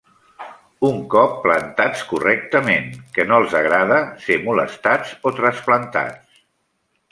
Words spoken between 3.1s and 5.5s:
que no els agrada ser molestats o